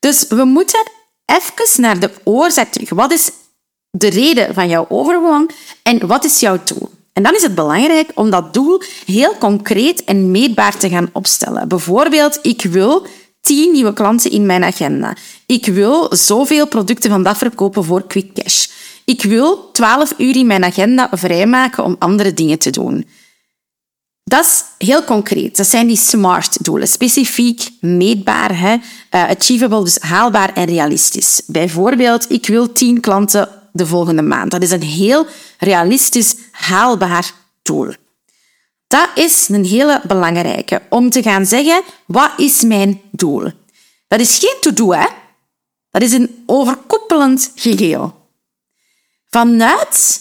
Dus 0.00 0.24
we 0.28 0.44
moeten 0.44 0.90
even 1.26 1.82
naar 1.82 2.00
de 2.00 2.10
oorzaak 2.24 2.72
terug. 2.72 2.90
Wat 2.90 3.12
is 3.12 3.30
de 3.90 4.08
reden 4.08 4.54
van 4.54 4.68
jouw 4.68 4.86
overwhelm 4.88 5.48
en 5.82 6.06
wat 6.06 6.24
is 6.24 6.40
jouw 6.40 6.58
doel? 6.64 6.90
En 7.12 7.22
dan 7.22 7.34
is 7.34 7.42
het 7.42 7.54
belangrijk 7.54 8.10
om 8.14 8.30
dat 8.30 8.54
doel 8.54 8.82
heel 9.06 9.36
concreet 9.38 10.04
en 10.04 10.30
meetbaar 10.30 10.78
te 10.78 10.88
gaan 10.88 11.10
opstellen. 11.12 11.68
Bijvoorbeeld, 11.68 12.38
ik 12.42 12.62
wil 12.62 13.06
10 13.40 13.72
nieuwe 13.72 13.92
klanten 13.92 14.30
in 14.30 14.46
mijn 14.46 14.64
agenda. 14.64 15.16
Ik 15.46 15.66
wil 15.66 16.16
zoveel 16.16 16.66
producten 16.66 17.10
van 17.10 17.22
dat 17.22 17.38
verkopen 17.38 17.84
voor 17.84 18.06
quick 18.06 18.34
cash. 18.34 18.66
Ik 19.04 19.22
wil 19.22 19.70
12 19.72 20.14
uur 20.18 20.36
in 20.36 20.46
mijn 20.46 20.64
agenda 20.64 21.08
vrijmaken 21.12 21.84
om 21.84 21.96
andere 21.98 22.34
dingen 22.34 22.58
te 22.58 22.70
doen. 22.70 23.06
Dat 24.24 24.44
is 24.44 24.86
heel 24.86 25.04
concreet. 25.04 25.56
Dat 25.56 25.66
zijn 25.66 25.86
die 25.86 25.96
SMART-doelen. 25.96 26.88
Specifiek, 26.88 27.70
meetbaar, 27.80 28.58
hè? 28.58 28.72
Uh, 28.74 28.80
achievable, 29.10 29.84
dus 29.84 29.98
haalbaar 29.98 30.52
en 30.52 30.64
realistisch. 30.64 31.42
Bijvoorbeeld, 31.46 32.30
ik 32.30 32.46
wil 32.46 32.72
10 32.72 33.00
klanten 33.00 33.48
de 33.72 33.86
volgende 33.86 34.22
maand. 34.22 34.50
Dat 34.50 34.62
is 34.62 34.70
een 34.70 34.82
heel 34.82 35.26
realistisch, 35.58 36.36
haalbaar 36.50 37.32
doel. 37.62 37.92
Dat 38.86 39.08
is 39.14 39.48
een 39.48 39.64
hele 39.64 40.00
belangrijke 40.06 40.82
om 40.88 41.10
te 41.10 41.22
gaan 41.22 41.46
zeggen, 41.46 41.82
wat 42.06 42.30
is 42.36 42.62
mijn 42.62 43.00
doel? 43.10 43.50
Dat 44.08 44.20
is 44.20 44.38
geen 44.38 44.56
to-do, 44.60 44.92
hè? 44.92 45.06
Dat 45.90 46.02
is 46.02 46.12
een 46.12 46.42
overkoepelend 46.46 47.52
geheel. 47.54 48.21
Vanuit 49.32 50.20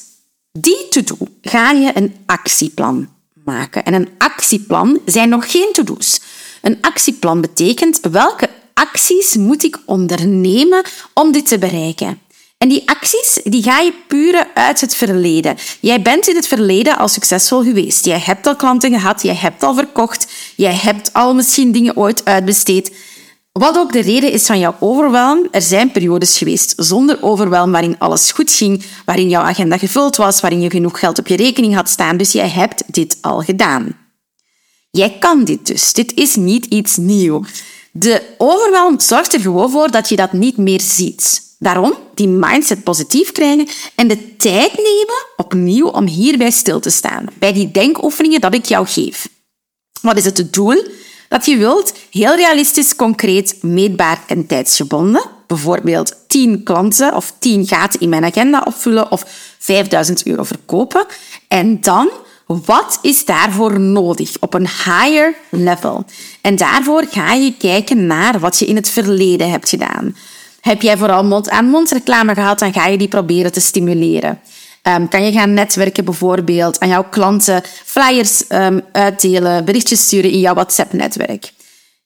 die 0.51 0.87
to-do 0.89 1.17
ga 1.41 1.71
je 1.71 1.91
een 1.93 2.15
actieplan 2.25 3.09
maken. 3.45 3.83
En 3.83 3.93
een 3.93 4.09
actieplan 4.17 4.99
zijn 5.05 5.29
nog 5.29 5.51
geen 5.51 5.69
to-do's. 5.73 6.19
Een 6.61 6.77
actieplan 6.81 7.41
betekent 7.41 7.99
welke 8.11 8.49
acties 8.73 9.35
moet 9.35 9.63
ik 9.63 9.77
ondernemen 9.85 10.83
om 11.13 11.31
dit 11.31 11.47
te 11.47 11.57
bereiken. 11.57 12.19
En 12.57 12.69
die 12.69 12.89
acties 12.89 13.39
die 13.43 13.63
ga 13.63 13.79
je 13.79 13.93
puren 14.07 14.47
uit 14.53 14.81
het 14.81 14.95
verleden. 14.95 15.57
Jij 15.79 16.01
bent 16.01 16.27
in 16.27 16.35
het 16.35 16.47
verleden 16.47 16.97
al 16.97 17.07
succesvol 17.07 17.63
geweest. 17.63 18.05
Jij 18.05 18.19
hebt 18.19 18.47
al 18.47 18.55
klanten 18.55 18.91
gehad, 18.91 19.21
jij 19.21 19.35
hebt 19.35 19.63
al 19.63 19.73
verkocht, 19.73 20.31
jij 20.55 20.75
hebt 20.75 21.13
al 21.13 21.33
misschien 21.35 21.71
dingen 21.71 21.97
ooit 21.97 22.25
uitbesteed. 22.25 22.91
Wat 23.51 23.77
ook 23.77 23.91
de 23.91 24.01
reden 24.01 24.31
is 24.31 24.45
van 24.45 24.59
jouw 24.59 24.75
overwhelm, 24.79 25.47
er 25.51 25.61
zijn 25.61 25.91
periodes 25.91 26.37
geweest 26.37 26.73
zonder 26.77 27.23
overwhelm 27.23 27.71
waarin 27.71 27.99
alles 27.99 28.31
goed 28.31 28.51
ging, 28.51 28.83
waarin 29.05 29.29
jouw 29.29 29.43
agenda 29.43 29.77
gevuld 29.77 30.15
was, 30.15 30.41
waarin 30.41 30.61
je 30.61 30.69
genoeg 30.69 30.99
geld 30.99 31.19
op 31.19 31.27
je 31.27 31.35
rekening 31.35 31.75
had 31.75 31.89
staan. 31.89 32.17
Dus 32.17 32.31
jij 32.31 32.49
hebt 32.49 32.83
dit 32.87 33.17
al 33.21 33.39
gedaan. 33.41 33.97
Jij 34.91 35.17
kan 35.19 35.43
dit 35.43 35.67
dus. 35.67 35.93
Dit 35.93 36.13
is 36.13 36.35
niet 36.35 36.65
iets 36.65 36.97
nieuws. 36.97 37.63
De 37.91 38.21
overwhelm 38.37 38.99
zorgt 38.99 39.33
er 39.33 39.39
gewoon 39.39 39.71
voor 39.71 39.91
dat 39.91 40.09
je 40.09 40.15
dat 40.15 40.33
niet 40.33 40.57
meer 40.57 40.81
ziet. 40.81 41.41
Daarom 41.59 41.93
die 42.15 42.27
mindset 42.27 42.83
positief 42.83 43.31
krijgen 43.31 43.67
en 43.95 44.07
de 44.07 44.35
tijd 44.35 44.73
nemen 44.73 45.25
opnieuw 45.35 45.87
om 45.87 46.07
hierbij 46.07 46.51
stil 46.51 46.79
te 46.79 46.89
staan, 46.89 47.25
bij 47.39 47.53
die 47.53 47.71
denkoefeningen 47.71 48.41
dat 48.41 48.53
ik 48.53 48.65
jou 48.65 48.87
geef. 48.87 49.29
Wat 50.01 50.17
is 50.17 50.25
het 50.25 50.53
doel 50.53 50.83
dat 51.31 51.45
je 51.45 51.57
wilt? 51.57 51.93
Heel 52.09 52.35
realistisch, 52.35 52.95
concreet, 52.95 53.55
meetbaar 53.61 54.19
en 54.27 54.47
tijdsgebonden. 54.47 55.21
Bijvoorbeeld 55.47 56.15
10 56.27 56.63
klanten 56.63 57.15
of 57.15 57.33
10 57.39 57.67
gaten 57.67 57.99
in 57.99 58.09
mijn 58.09 58.25
agenda 58.25 58.61
opvullen 58.65 59.11
of 59.11 59.23
5000 59.59 60.25
euro 60.25 60.43
verkopen. 60.43 61.05
En 61.47 61.81
dan 61.81 62.09
wat 62.45 62.99
is 63.01 63.25
daarvoor 63.25 63.79
nodig 63.79 64.35
op 64.39 64.53
een 64.53 64.67
higher 64.67 65.35
level? 65.49 66.05
En 66.41 66.55
daarvoor 66.55 67.05
ga 67.09 67.33
je 67.33 67.57
kijken 67.57 68.07
naar 68.07 68.39
wat 68.39 68.59
je 68.59 68.65
in 68.65 68.75
het 68.75 68.89
verleden 68.89 69.49
hebt 69.49 69.69
gedaan. 69.69 70.15
Heb 70.61 70.81
jij 70.81 70.97
vooral 70.97 71.23
mond-aan-mond 71.23 71.91
reclame 71.91 72.33
gehad, 72.33 72.59
dan 72.59 72.73
ga 72.73 72.87
je 72.87 72.97
die 72.97 73.07
proberen 73.07 73.51
te 73.51 73.61
stimuleren. 73.61 74.39
Um, 74.87 75.09
kan 75.09 75.23
je 75.23 75.31
gaan 75.31 75.53
netwerken 75.53 76.05
bijvoorbeeld, 76.05 76.79
aan 76.79 76.89
jouw 76.89 77.05
klanten 77.09 77.63
flyers 77.85 78.43
um, 78.49 78.81
uitdelen, 78.91 79.65
berichtjes 79.65 80.01
sturen 80.01 80.31
in 80.31 80.39
jouw 80.39 80.53
WhatsApp-netwerk. 80.53 81.51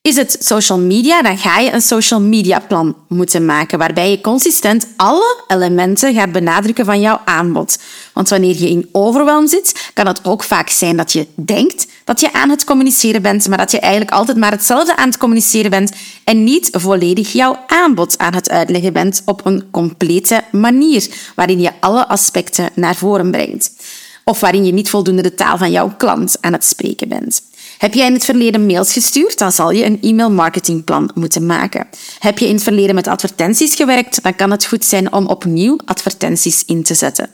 Is 0.01 0.15
het 0.15 0.37
social 0.39 0.79
media, 0.79 1.21
dan 1.21 1.37
ga 1.37 1.59
je 1.59 1.71
een 1.71 1.81
social 1.81 2.21
media 2.21 2.59
plan 2.59 2.95
moeten 3.07 3.45
maken, 3.45 3.77
waarbij 3.77 4.09
je 4.09 4.21
consistent 4.21 4.87
alle 4.95 5.43
elementen 5.47 6.13
gaat 6.13 6.31
benadrukken 6.31 6.85
van 6.85 6.99
jouw 6.99 7.21
aanbod. 7.25 7.77
Want 8.13 8.29
wanneer 8.29 8.55
je 8.55 8.69
in 8.69 8.89
overwhelm 8.91 9.47
zit, 9.47 9.91
kan 9.93 10.07
het 10.07 10.25
ook 10.25 10.43
vaak 10.43 10.69
zijn 10.69 10.97
dat 10.97 11.11
je 11.11 11.27
denkt 11.35 11.87
dat 12.05 12.19
je 12.19 12.33
aan 12.33 12.49
het 12.49 12.63
communiceren 12.63 13.21
bent, 13.21 13.47
maar 13.47 13.57
dat 13.57 13.71
je 13.71 13.79
eigenlijk 13.79 14.11
altijd 14.11 14.37
maar 14.37 14.51
hetzelfde 14.51 14.95
aan 14.95 15.07
het 15.07 15.17
communiceren 15.17 15.69
bent 15.69 15.91
en 16.23 16.43
niet 16.43 16.69
volledig 16.71 17.31
jouw 17.31 17.63
aanbod 17.67 18.17
aan 18.17 18.33
het 18.33 18.49
uitleggen 18.49 18.93
bent 18.93 19.21
op 19.25 19.45
een 19.45 19.63
complete 19.71 20.43
manier, 20.51 21.07
waarin 21.35 21.59
je 21.59 21.71
alle 21.79 22.07
aspecten 22.07 22.69
naar 22.75 22.95
voren 22.95 23.31
brengt. 23.31 23.71
Of 24.23 24.39
waarin 24.39 24.65
je 24.65 24.73
niet 24.73 24.89
voldoende 24.89 25.21
de 25.21 25.35
taal 25.35 25.57
van 25.57 25.71
jouw 25.71 25.93
klant 25.97 26.37
aan 26.41 26.53
het 26.53 26.65
spreken 26.65 27.07
bent. 27.07 27.41
Heb 27.77 27.93
jij 27.93 28.07
in 28.07 28.13
het 28.13 28.25
verleden 28.25 28.65
mails 28.65 28.93
gestuurd, 28.93 29.37
dan 29.37 29.51
zal 29.51 29.71
je 29.71 29.85
een 29.85 30.01
e-mail 30.01 30.31
marketingplan 30.31 31.11
moeten 31.13 31.45
maken. 31.45 31.87
Heb 32.19 32.37
je 32.37 32.47
in 32.47 32.53
het 32.53 32.63
verleden 32.63 32.95
met 32.95 33.07
advertenties 33.07 33.75
gewerkt, 33.75 34.23
dan 34.23 34.35
kan 34.35 34.51
het 34.51 34.65
goed 34.65 34.85
zijn 34.85 35.13
om 35.13 35.27
opnieuw 35.27 35.77
advertenties 35.85 36.63
in 36.65 36.83
te 36.83 36.93
zetten. 36.93 37.29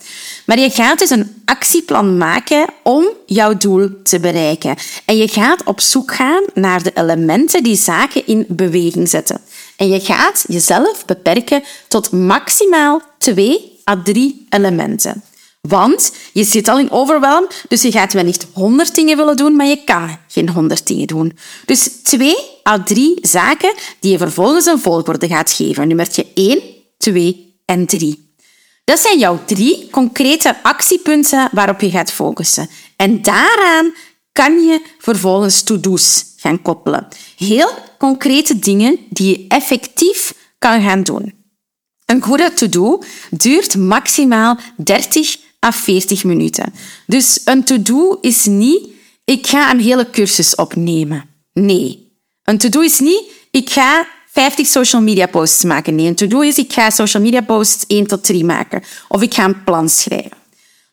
Maar 0.45 0.59
je 0.59 0.69
gaat 0.69 0.99
dus 0.99 1.09
een 1.09 1.41
actieplan 1.45 2.17
maken 2.17 2.65
om 2.83 3.05
jouw 3.25 3.57
doel 3.57 3.89
te 4.03 4.19
bereiken. 4.19 4.75
En 5.05 5.17
je 5.17 5.27
gaat 5.27 5.63
op 5.63 5.81
zoek 5.81 6.13
gaan 6.13 6.43
naar 6.53 6.83
de 6.83 6.91
elementen 6.93 7.63
die 7.63 7.75
zaken 7.75 8.27
in 8.27 8.45
beweging 8.47 9.09
zetten. 9.09 9.41
En 9.75 9.89
je 9.89 9.99
gaat 9.99 10.45
jezelf 10.47 11.05
beperken 11.05 11.63
tot 11.87 12.11
maximaal 12.11 13.01
twee 13.17 13.79
à 13.89 14.01
drie 14.03 14.45
elementen. 14.49 15.23
Want 15.67 16.13
je 16.33 16.43
zit 16.43 16.67
al 16.67 16.79
in 16.79 16.91
overwhelm, 16.91 17.47
dus 17.67 17.81
je 17.81 17.91
gaat 17.91 18.13
wel 18.13 18.23
niet 18.23 18.47
honderd 18.53 18.95
dingen 18.95 19.17
willen 19.17 19.37
doen, 19.37 19.55
maar 19.55 19.65
je 19.65 19.83
kan 19.83 20.17
geen 20.27 20.49
honderd 20.49 20.87
dingen 20.87 21.07
doen. 21.07 21.37
Dus 21.65 21.89
twee 22.03 22.35
à 22.69 22.83
drie 22.83 23.17
zaken 23.21 23.73
die 23.99 24.11
je 24.11 24.17
vervolgens 24.17 24.65
een 24.65 24.79
volgorde 24.79 25.27
gaat 25.27 25.51
geven. 25.51 25.87
Nummertje 25.87 26.27
1, 26.33 26.61
2 26.97 27.59
en 27.65 27.85
3. 27.85 28.35
Dat 28.83 28.99
zijn 28.99 29.19
jouw 29.19 29.39
drie 29.45 29.87
concrete 29.89 30.63
actiepunten 30.63 31.49
waarop 31.51 31.81
je 31.81 31.89
gaat 31.89 32.11
focussen. 32.11 32.69
En 32.95 33.21
daaraan 33.21 33.93
kan 34.31 34.59
je 34.63 34.81
vervolgens 34.97 35.63
to-do's 35.63 36.25
gaan 36.37 36.61
koppelen. 36.61 37.07
Heel 37.37 37.69
concrete 37.97 38.59
dingen 38.59 38.99
die 39.09 39.29
je 39.29 39.45
effectief 39.47 40.33
kan 40.57 40.81
gaan 40.81 41.03
doen. 41.03 41.33
Een 42.05 42.21
goede 42.21 42.53
to-do 42.53 43.01
duurt 43.29 43.77
maximaal 43.77 44.57
30 44.77 45.40
à 45.65 45.71
40 45.71 46.23
minuten. 46.23 46.73
Dus 47.07 47.41
een 47.45 47.63
to-do 47.63 48.17
is 48.21 48.45
niet, 48.45 48.87
ik 49.25 49.47
ga 49.47 49.71
een 49.71 49.79
hele 49.79 50.09
cursus 50.09 50.55
opnemen. 50.55 51.29
Nee. 51.53 52.11
Een 52.43 52.57
to-do 52.57 52.79
is 52.81 52.99
niet, 52.99 53.23
ik 53.51 53.69
ga 53.69 54.07
50 54.31 54.67
social 54.67 55.01
media 55.01 55.25
posts 55.25 55.63
maken. 55.63 55.95
Nee, 55.95 56.07
een 56.07 56.15
to-do 56.15 56.41
is, 56.41 56.57
ik 56.57 56.73
ga 56.73 56.89
social 56.89 57.23
media 57.23 57.41
posts 57.41 57.83
1 57.87 58.07
tot 58.07 58.23
3 58.23 58.45
maken. 58.45 58.83
Of 59.07 59.21
ik 59.21 59.33
ga 59.33 59.45
een 59.45 59.63
plan 59.63 59.89
schrijven. 59.89 60.39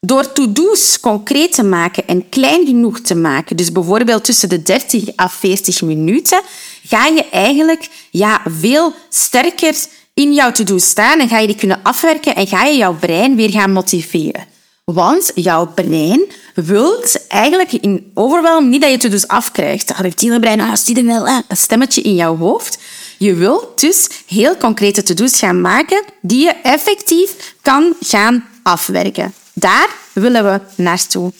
Door 0.01 0.33
to-do's 0.33 1.01
concreet 1.01 1.53
te 1.53 1.63
maken 1.63 2.07
en 2.07 2.29
klein 2.29 2.67
genoeg 2.67 3.01
te 3.01 3.15
maken, 3.15 3.57
dus 3.57 3.73
bijvoorbeeld 3.73 4.25
tussen 4.25 4.49
de 4.49 4.63
30 4.63 5.19
à 5.21 5.29
40 5.29 5.83
minuten, 5.83 6.41
ga 6.87 7.07
je 7.07 7.29
eigenlijk 7.29 7.89
ja, 8.11 8.43
veel 8.45 8.95
sterker 9.09 9.75
in 10.15 10.33
jouw 10.33 10.53
to-do 10.53 10.79
staan 10.79 11.21
en 11.21 11.29
ga 11.29 11.39
je 11.39 11.47
die 11.47 11.57
kunnen 11.57 11.81
afwerken 11.83 12.37
en 12.37 12.47
ga 12.47 12.65
je 12.65 12.77
jouw 12.77 12.95
brein 12.95 13.37
weer 13.37 13.51
gaan 13.51 13.73
motiveren. 13.73 14.47
Want 14.95 15.31
jouw 15.35 15.67
brein 15.67 16.21
wilt 16.55 17.27
eigenlijk 17.27 17.73
in 17.73 18.11
overwhelm 18.15 18.69
niet 18.69 18.81
dat 18.81 18.91
je 18.91 18.97
het 18.97 19.11
dus 19.11 19.29
afkrijgt. 19.29 19.89
Dat 19.89 19.97
reptiele 19.97 20.41
brein, 20.41 20.61
ah, 20.61 20.75
wel, 21.05 21.27
een 21.27 21.57
stemmetje 21.57 22.03
in 22.03 22.15
jouw 22.15 22.37
hoofd. 22.37 22.79
Je 23.19 23.35
wilt 23.35 23.81
dus 23.81 24.09
heel 24.27 24.57
concrete 24.57 25.03
to-do's 25.03 25.39
gaan 25.39 25.61
maken 25.61 26.05
die 26.21 26.45
je 26.45 26.53
effectief 26.63 27.55
kan 27.63 27.95
gaan 28.01 28.49
afwerken. 28.63 29.35
Daar 29.53 29.89
willen 30.13 30.45
we 30.45 30.83
naartoe. 30.83 31.33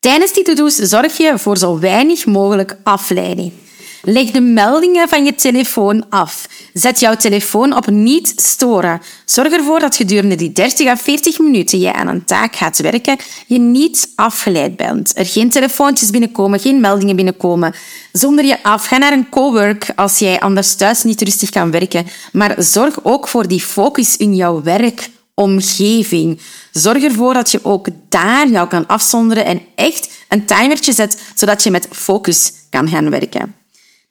Tijdens 0.00 0.32
die 0.32 0.44
to-do's 0.44 0.74
zorg 0.74 1.16
je 1.16 1.38
voor 1.38 1.58
zo 1.58 1.78
weinig 1.78 2.26
mogelijk 2.26 2.76
afleiding. 2.82 3.52
Leg 4.02 4.30
de 4.30 4.40
meldingen 4.40 5.08
van 5.08 5.24
je 5.24 5.34
telefoon 5.34 6.08
af. 6.08 6.48
Zet 6.72 7.00
jouw 7.00 7.16
telefoon 7.16 7.76
op 7.76 7.86
niet 7.86 8.32
storen. 8.36 9.00
Zorg 9.24 9.52
ervoor 9.52 9.80
dat 9.80 9.96
gedurende 9.96 10.34
die 10.34 10.52
30 10.52 10.86
à 10.86 10.96
40 10.96 11.38
minuten 11.38 11.78
je 11.78 11.92
aan 11.92 12.08
een 12.08 12.24
taak 12.24 12.56
gaat 12.56 12.78
werken, 12.78 13.16
je 13.46 13.58
niet 13.58 14.12
afgeleid 14.14 14.76
bent. 14.76 15.18
Er 15.18 15.26
geen 15.26 15.50
telefoontjes 15.50 16.10
binnenkomen, 16.10 16.60
geen 16.60 16.80
meldingen 16.80 17.16
binnenkomen. 17.16 17.74
Zonder 18.12 18.44
je 18.44 18.62
af. 18.62 18.86
Ga 18.86 18.98
naar 18.98 19.12
een 19.12 19.28
cowork 19.28 19.92
als 19.96 20.18
jij 20.18 20.40
anders 20.40 20.74
thuis 20.74 21.02
niet 21.02 21.22
rustig 21.22 21.50
kan 21.50 21.70
werken. 21.70 22.06
Maar 22.32 22.54
zorg 22.58 23.04
ook 23.04 23.28
voor 23.28 23.48
die 23.48 23.60
focus 23.60 24.16
in 24.16 24.34
jouw 24.34 24.62
werkomgeving. 24.62 26.40
Zorg 26.70 27.02
ervoor 27.02 27.34
dat 27.34 27.50
je 27.50 27.64
ook 27.64 27.88
daar 28.08 28.48
jou 28.48 28.68
kan 28.68 28.86
afzonderen 28.86 29.44
en 29.44 29.60
echt 29.74 30.10
een 30.28 30.44
timertje 30.44 30.92
zet, 30.92 31.20
zodat 31.34 31.62
je 31.62 31.70
met 31.70 31.88
focus 31.90 32.52
kan 32.70 32.88
gaan 32.88 33.10
werken. 33.10 33.59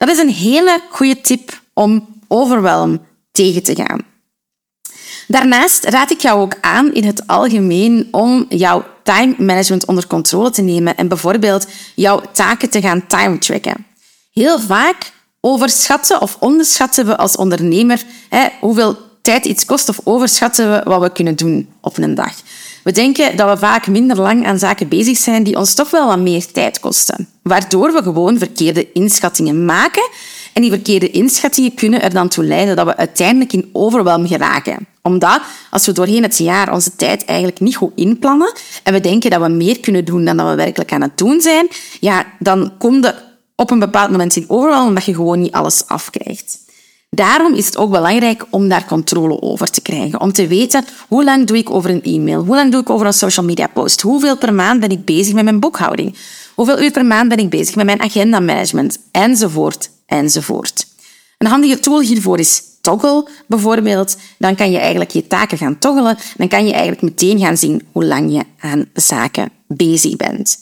Dat 0.00 0.08
is 0.08 0.18
een 0.18 0.30
hele 0.30 0.80
goede 0.90 1.20
tip 1.20 1.60
om 1.74 2.08
overwhelm 2.28 3.06
tegen 3.32 3.62
te 3.62 3.74
gaan. 3.74 4.00
Daarnaast 5.26 5.84
raad 5.84 6.10
ik 6.10 6.20
jou 6.20 6.40
ook 6.40 6.54
aan 6.60 6.92
in 6.92 7.04
het 7.04 7.26
algemeen 7.26 8.08
om 8.10 8.46
jouw 8.48 8.84
time 9.02 9.34
management 9.38 9.86
onder 9.86 10.06
controle 10.06 10.50
te 10.50 10.62
nemen 10.62 10.96
en 10.96 11.08
bijvoorbeeld 11.08 11.66
jouw 11.94 12.22
taken 12.32 12.70
te 12.70 12.80
gaan 12.80 13.06
time 13.06 13.38
tracken. 13.38 13.86
Heel 14.32 14.60
vaak 14.60 15.12
overschatten 15.40 16.20
of 16.20 16.36
onderschatten 16.38 17.06
we 17.06 17.16
als 17.16 17.36
ondernemer 17.36 18.02
hè, 18.28 18.48
hoeveel 18.60 18.96
tijd 19.22 19.44
iets 19.44 19.64
kost 19.64 19.88
of 19.88 20.00
overschatten 20.04 20.70
we 20.70 20.80
wat 20.84 21.00
we 21.00 21.12
kunnen 21.12 21.36
doen 21.36 21.68
op 21.80 21.98
een 21.98 22.14
dag. 22.14 22.34
We 22.84 22.92
denken 22.92 23.36
dat 23.36 23.48
we 23.50 23.66
vaak 23.66 23.86
minder 23.86 24.20
lang 24.20 24.46
aan 24.46 24.58
zaken 24.58 24.88
bezig 24.88 25.18
zijn 25.18 25.42
die 25.42 25.56
ons 25.56 25.74
toch 25.74 25.90
wel 25.90 26.06
wat 26.06 26.18
meer 26.18 26.52
tijd 26.52 26.80
kosten. 26.80 27.28
Waardoor 27.42 27.92
we 27.92 28.02
gewoon 28.02 28.38
verkeerde 28.38 28.92
inschattingen 28.92 29.64
maken. 29.64 30.08
En 30.52 30.62
die 30.62 30.70
verkeerde 30.70 31.10
inschattingen 31.10 31.74
kunnen 31.74 32.02
er 32.02 32.12
dan 32.12 32.28
toe 32.28 32.44
leiden 32.44 32.76
dat 32.76 32.86
we 32.86 32.96
uiteindelijk 32.96 33.52
in 33.52 33.70
overwhelm 33.72 34.26
geraken. 34.26 34.86
Omdat 35.02 35.40
als 35.70 35.86
we 35.86 35.92
doorheen 35.92 36.22
het 36.22 36.38
jaar 36.38 36.72
onze 36.72 36.96
tijd 36.96 37.24
eigenlijk 37.24 37.60
niet 37.60 37.76
goed 37.76 37.92
inplannen 37.94 38.52
en 38.82 38.92
we 38.92 39.00
denken 39.00 39.30
dat 39.30 39.40
we 39.40 39.48
meer 39.48 39.80
kunnen 39.80 40.04
doen 40.04 40.24
dan 40.24 40.36
dat 40.36 40.48
we 40.48 40.54
werkelijk 40.54 40.92
aan 40.92 41.00
het 41.00 41.18
doen 41.18 41.40
zijn, 41.40 41.68
ja, 42.00 42.26
dan 42.38 42.72
kom 42.78 43.02
je 43.02 43.14
op 43.56 43.70
een 43.70 43.78
bepaald 43.78 44.10
moment 44.10 44.36
in 44.36 44.44
overwhelm 44.48 44.88
omdat 44.88 45.04
je 45.04 45.14
gewoon 45.14 45.40
niet 45.40 45.52
alles 45.52 45.86
afkrijgt. 45.86 46.58
Daarom 47.10 47.54
is 47.54 47.66
het 47.66 47.76
ook 47.76 47.90
belangrijk 47.90 48.46
om 48.50 48.68
daar 48.68 48.84
controle 48.84 49.42
over 49.42 49.70
te 49.70 49.80
krijgen. 49.80 50.20
Om 50.20 50.32
te 50.32 50.46
weten 50.46 50.84
hoe 51.08 51.24
lang 51.24 51.46
doe 51.46 51.56
ik 51.56 51.70
over 51.70 51.90
een 51.90 52.02
e-mail, 52.02 52.44
hoe 52.44 52.56
lang 52.56 52.70
doe 52.70 52.80
ik 52.80 52.90
over 52.90 53.06
een 53.06 53.12
social 53.12 53.46
media 53.46 53.66
post, 53.66 54.00
hoeveel 54.00 54.36
per 54.36 54.54
maand 54.54 54.80
ben 54.80 54.90
ik 54.90 55.04
bezig 55.04 55.34
met 55.34 55.44
mijn 55.44 55.60
boekhouding, 55.60 56.16
hoeveel 56.54 56.82
uur 56.82 56.90
per 56.90 57.06
maand 57.06 57.28
ben 57.28 57.38
ik 57.38 57.50
bezig 57.50 57.74
met 57.74 57.84
mijn 57.84 58.00
agenda 58.00 58.40
management, 58.40 58.98
enzovoort, 59.10 59.90
enzovoort. 60.06 60.86
Een 61.38 61.46
handige 61.46 61.80
tool 61.80 62.00
hiervoor 62.00 62.38
is 62.38 62.62
Toggle 62.80 63.28
bijvoorbeeld. 63.46 64.16
Dan 64.38 64.54
kan 64.54 64.70
je 64.70 64.78
eigenlijk 64.78 65.10
je 65.10 65.26
taken 65.26 65.58
gaan 65.58 65.78
toggelen. 65.78 66.18
Dan 66.36 66.48
kan 66.48 66.66
je 66.66 66.72
eigenlijk 66.72 67.02
meteen 67.02 67.38
gaan 67.38 67.56
zien 67.56 67.88
hoe 67.92 68.04
lang 68.04 68.32
je 68.32 68.44
aan 68.60 68.90
zaken 68.94 69.50
bezig 69.66 70.16
bent. 70.16 70.58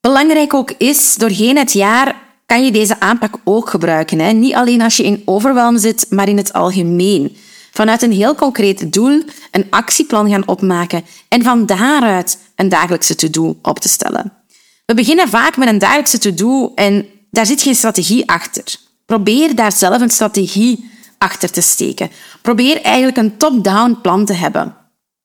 Belangrijk 0.00 0.54
ook 0.54 0.70
is 0.78 1.14
doorheen 1.14 1.56
het 1.56 1.72
jaar 1.72 2.27
kan 2.48 2.64
je 2.64 2.72
deze 2.72 3.00
aanpak 3.00 3.34
ook 3.44 3.70
gebruiken. 3.70 4.18
Hè? 4.18 4.32
Niet 4.32 4.54
alleen 4.54 4.82
als 4.82 4.96
je 4.96 5.04
in 5.04 5.22
overwhelm 5.24 5.78
zit, 5.78 6.06
maar 6.10 6.28
in 6.28 6.36
het 6.36 6.52
algemeen. 6.52 7.36
Vanuit 7.72 8.02
een 8.02 8.12
heel 8.12 8.34
concreet 8.34 8.92
doel 8.92 9.22
een 9.50 9.66
actieplan 9.70 10.30
gaan 10.30 10.48
opmaken 10.48 11.04
en 11.28 11.42
van 11.42 11.66
daaruit 11.66 12.38
een 12.56 12.68
dagelijkse 12.68 13.14
to-do 13.14 13.56
op 13.62 13.78
te 13.78 13.88
stellen. 13.88 14.32
We 14.86 14.94
beginnen 14.94 15.28
vaak 15.28 15.56
met 15.56 15.68
een 15.68 15.78
dagelijkse 15.78 16.18
to-do 16.18 16.72
en 16.74 17.06
daar 17.30 17.46
zit 17.46 17.62
geen 17.62 17.74
strategie 17.74 18.28
achter. 18.28 18.64
Probeer 19.06 19.54
daar 19.54 19.72
zelf 19.72 20.00
een 20.00 20.10
strategie 20.10 20.90
achter 21.18 21.50
te 21.50 21.60
steken. 21.60 22.10
Probeer 22.42 22.82
eigenlijk 22.82 23.16
een 23.16 23.36
top-down 23.36 23.98
plan 24.02 24.24
te 24.24 24.32
hebben. 24.32 24.76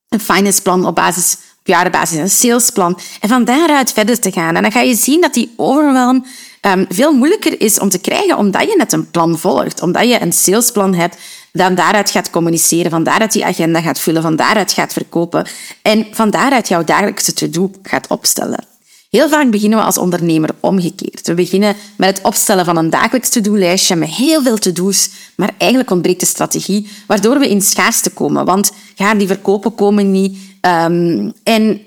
Een 0.10 0.20
finance 0.20 0.62
plan 0.62 0.86
op 0.86 0.96
basis 0.96 1.38
op 1.60 1.68
jarenbasis, 1.68 2.18
een 2.18 2.30
salesplan. 2.30 3.00
En 3.20 3.30
van 3.30 3.46
daaruit 3.46 3.94
verder 3.94 4.20
te 4.20 4.32
gaan. 4.32 4.56
En 4.56 4.62
dan 4.62 4.72
ga 4.72 4.80
je 4.80 4.96
zien 4.96 5.22
dat 5.22 5.34
die 5.34 5.54
overwhelm 5.56 6.26
um, 6.66 6.86
veel 6.90 7.14
moeilijker 7.14 7.62
is 7.62 7.80
om 7.80 7.90
te 7.90 8.00
krijgen, 8.00 8.38
omdat 8.38 8.62
je 8.62 8.76
net 8.78 8.92
een 8.92 9.12
plan 9.12 9.38
volgt. 9.38 9.82
Omdat 9.82 10.08
je 10.08 10.22
een 10.22 10.34
salesplan 10.34 10.94
hebt, 10.94 11.18
dan 11.52 11.76
daaruit 11.76 12.12
gaat 12.12 12.30
communiceren, 12.30 12.92
van 12.92 13.04
daaruit 13.04 13.32
die 13.32 13.46
agenda 13.46 13.82
gaat 13.82 14.00
vullen, 14.00 14.22
van 14.22 14.36
daaruit 14.36 14.72
gaat 14.72 14.94
verkopen 14.94 15.48
en 15.82 16.08
van 16.12 16.30
daaruit 16.30 16.68
jouw 16.68 16.84
dagelijkse 16.84 17.34
to-do 17.34 17.72
gaat 17.84 18.08
opstellen. 18.08 18.66
Heel 19.10 19.30
vaak 19.30 19.52
beginnen 19.52 19.80
we 19.80 19.86
als 19.86 19.98
ondernemer 19.98 20.50
omgekeerd. 20.60 21.28
We 21.28 21.34
beginnen 21.34 21.76
met 21.98 22.18
het 22.18 22.26
opstellen 22.26 22.66
van 22.66 22.78
een 22.78 22.90
dagelijks 22.90 23.30
to-do-lijstje 23.30 23.96
met 23.96 24.10
heel 24.10 24.42
veel 24.42 24.58
to-do's, 24.58 25.10
maar 25.36 25.52
eigenlijk 25.58 25.92
ontbreekt 25.92 26.20
de 26.20 26.26
strategie, 26.26 26.90
waardoor 27.08 27.40
we 27.40 27.50
in 27.50 27.62
schaarste 27.62 28.10
komen. 28.10 28.46
Want 28.46 28.72
ja, 28.96 29.16
die 29.16 29.28
verkopen 29.28 29.76
komen 29.76 30.12
niet. 30.12 30.38
Um, 30.62 31.34
en 31.44 31.82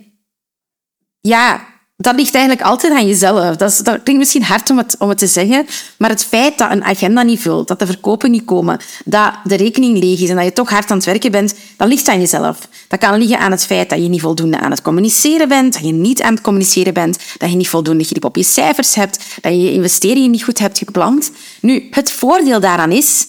ja, 1.21 1.67
dat 1.97 2.15
ligt 2.15 2.35
eigenlijk 2.35 2.67
altijd 2.67 2.93
aan 2.93 3.07
jezelf. 3.07 3.57
Dat, 3.57 3.71
is, 3.71 3.79
dat 3.79 4.03
klinkt 4.03 4.21
misschien 4.21 4.43
hard 4.43 4.71
om 4.71 4.79
het, 4.79 4.97
om 4.99 5.09
het 5.09 5.19
te 5.19 5.27
zeggen, 5.27 5.67
maar 5.99 6.11
het 6.11 6.25
feit 6.25 6.59
dat 6.59 6.71
een 6.71 6.85
agenda 6.85 7.23
niet 7.23 7.41
vult, 7.41 7.69
dat 7.69 7.79
de 7.79 7.87
verkopen 7.87 8.31
niet 8.31 8.45
komen, 8.45 8.81
dat 9.05 9.33
de 9.45 9.55
rekening 9.55 9.99
leeg 9.99 10.21
is 10.21 10.29
en 10.29 10.37
dat 10.37 10.45
je 10.45 10.53
toch 10.53 10.71
hard 10.71 10.91
aan 10.91 10.97
het 10.97 11.07
werken 11.07 11.31
bent, 11.31 11.55
dat 11.77 11.89
ligt 11.89 12.09
aan 12.09 12.21
jezelf. 12.21 12.69
Dat 12.89 12.99
kan 12.99 13.19
liggen 13.19 13.39
aan 13.39 13.51
het 13.51 13.67
feit 13.67 13.91
dat 13.91 14.03
je 14.03 14.09
niet 14.09 14.21
voldoende 14.21 14.59
aan 14.59 14.71
het 14.71 14.83
communiceren 14.83 15.49
bent, 15.49 15.73
dat 15.73 15.85
je 15.85 15.93
niet 15.93 16.23
aan 16.23 16.35
het 16.35 16.43
communiceren 16.43 16.95
bent, 16.95 17.19
dat 17.39 17.51
je 17.51 17.57
niet 17.57 17.69
voldoende 17.69 18.05
grip 18.05 18.25
op 18.25 18.37
je 18.37 18.43
cijfers 18.45 18.95
hebt, 18.95 19.19
dat 19.41 19.53
je 19.53 19.61
je 19.61 19.73
investeringen 19.73 20.31
niet 20.31 20.45
goed 20.45 20.59
hebt 20.59 20.79
gepland. 20.79 21.31
Nu, 21.61 21.87
het 21.91 22.13
voordeel 22.13 22.61
daaraan 22.61 22.93
is, 22.93 23.27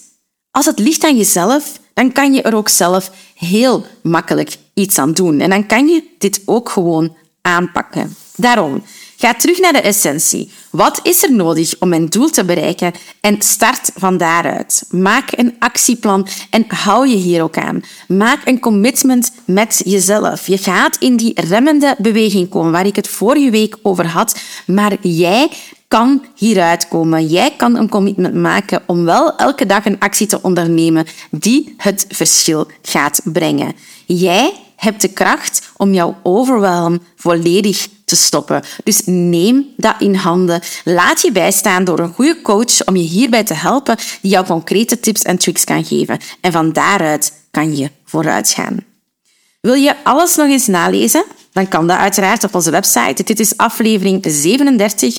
als 0.52 0.66
het 0.66 0.80
ligt 0.80 1.04
aan 1.04 1.18
jezelf, 1.18 1.80
dan 1.94 2.12
kan 2.12 2.34
je 2.34 2.42
er 2.42 2.56
ook 2.56 2.70
zelf 2.70 3.12
heel 3.36 3.86
makkelijk 4.04 4.58
iets 4.74 4.98
aan 4.98 5.14
doen. 5.14 5.40
En 5.40 5.50
dan 5.50 5.66
kan 5.66 5.88
je 5.88 6.04
dit 6.18 6.42
ook 6.46 6.70
gewoon 6.70 7.16
aanpakken. 7.42 8.16
Daarom, 8.40 8.84
ga 9.18 9.34
terug 9.34 9.60
naar 9.60 9.74
de 9.74 9.82
essentie. 9.82 10.52
Wat 10.70 11.00
is 11.04 11.24
er 11.24 11.32
nodig 11.32 11.74
om 11.80 11.90
mijn 11.90 12.06
doel 12.06 12.30
te 12.30 12.46
bereiken? 12.46 12.94
En 13.22 13.42
start 13.42 13.92
van 13.96 14.18
daaruit. 14.18 14.86
Maak 14.90 15.30
een 15.32 15.56
actieplan 15.60 16.28
en 16.50 16.66
hou 16.68 17.08
je 17.08 17.16
hier 17.16 17.44
ook 17.44 17.58
aan. 17.58 17.84
Maak 18.08 18.48
een 18.48 18.60
commitment 18.60 19.32
met 19.46 19.82
jezelf. 19.86 20.48
Je 20.48 20.58
gaat 20.58 20.98
in 21.00 21.18
die 21.18 21.42
remmende 21.42 21.96
beweging 21.98 22.50
komen 22.50 22.72
waar 22.72 22.86
ik 22.86 22.96
het 22.96 23.08
vorige 23.08 23.50
week 23.50 23.78
over 23.82 24.08
had, 24.08 24.40
maar 24.66 24.96
jij 25.02 25.50
kan 25.88 26.26
hieruit 26.36 26.88
komen. 26.88 27.28
Jij 27.28 27.54
kan 27.58 27.76
een 27.76 27.90
commitment 27.90 28.34
maken 28.34 28.84
om 28.86 29.04
wel 29.04 29.36
elke 29.36 29.66
dag 29.66 29.86
een 29.86 30.00
actie 30.00 30.28
te 30.28 30.42
ondernemen 30.42 31.06
die 31.32 31.74
het 31.78 32.06
verschil 32.10 32.68
gaat 32.82 33.22
brengen. 33.24 33.74
Jij 34.06 34.54
hebt 34.76 35.02
de 35.02 35.08
kracht 35.08 35.70
om 35.78 35.94
jouw 35.94 36.16
overwhelm 36.24 37.00
volledig 37.16 37.88
te 38.08 38.16
stoppen. 38.16 38.64
Dus 38.84 39.02
neem 39.06 39.66
dat 39.78 39.96
in 40.00 40.16
handen. 40.16 40.62
Laat 40.84 41.22
je 41.22 41.32
bijstaan 41.32 41.84
door 41.84 42.00
een 42.00 42.14
goede 42.14 42.42
coach 42.42 42.86
om 42.86 42.96
je 42.96 43.04
hierbij 43.04 43.44
te 43.44 43.54
helpen, 43.54 43.98
die 44.22 44.32
jou 44.32 44.46
concrete 44.46 45.00
tips 45.00 45.22
en 45.22 45.38
tricks 45.38 45.64
kan 45.64 45.86
geven. 45.86 46.20
En 46.42 46.52
van 46.52 46.72
daaruit 46.72 47.34
kan 47.52 47.78
je 47.78 47.92
vooruit 48.06 48.50
gaan. 48.50 48.86
Wil 49.62 49.74
je 49.74 49.96
alles 50.04 50.36
nog 50.36 50.48
eens 50.48 50.68
nalezen? 50.68 51.26
Dan 51.52 51.68
kan 51.68 51.88
dat 51.88 51.98
uiteraard 51.98 52.44
op 52.44 52.56
onze 52.56 52.72
website. 52.72 53.24
Dit 53.24 53.40
is 53.40 53.58
aflevering 53.58 54.26
37 54.28 55.18